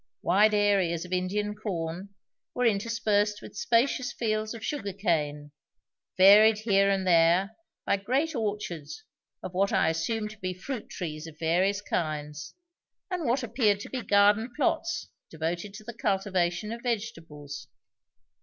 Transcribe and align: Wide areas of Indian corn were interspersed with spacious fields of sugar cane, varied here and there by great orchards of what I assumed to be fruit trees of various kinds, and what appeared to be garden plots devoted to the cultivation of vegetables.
Wide 0.23 0.55
areas 0.55 1.05
of 1.05 1.13
Indian 1.13 1.53
corn 1.53 2.09
were 2.55 2.65
interspersed 2.65 3.39
with 3.39 3.55
spacious 3.55 4.11
fields 4.11 4.55
of 4.55 4.65
sugar 4.65 4.93
cane, 4.93 5.51
varied 6.17 6.57
here 6.57 6.89
and 6.89 7.05
there 7.05 7.55
by 7.85 7.97
great 7.97 8.33
orchards 8.35 9.03
of 9.43 9.53
what 9.53 9.71
I 9.71 9.89
assumed 9.89 10.31
to 10.31 10.39
be 10.39 10.55
fruit 10.55 10.89
trees 10.89 11.27
of 11.27 11.37
various 11.37 11.81
kinds, 11.83 12.55
and 13.11 13.27
what 13.29 13.43
appeared 13.43 13.79
to 13.81 13.91
be 13.91 14.01
garden 14.01 14.51
plots 14.55 15.09
devoted 15.29 15.75
to 15.75 15.83
the 15.83 15.93
cultivation 15.93 16.71
of 16.71 16.81
vegetables. 16.81 17.67